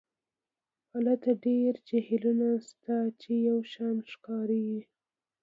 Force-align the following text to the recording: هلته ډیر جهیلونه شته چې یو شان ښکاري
هلته 0.91 1.29
ډیر 1.45 1.73
جهیلونه 1.87 2.49
شته 2.67 2.95
چې 3.21 3.31
یو 3.47 3.59
شان 3.73 3.97
ښکاري 4.11 4.69